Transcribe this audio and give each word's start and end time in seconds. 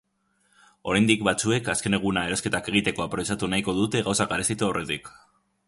Oraindik 0.93 1.25
batzuek 1.27 1.69
azken 1.73 1.97
eguna 1.99 2.23
erosketak 2.31 2.71
egiteko 2.73 3.05
aprobetxatu 3.07 3.53
nahiko 3.55 3.79
dute 3.83 4.05
gauzak 4.09 4.35
garestitu 4.35 4.69
aurretik. 4.71 5.17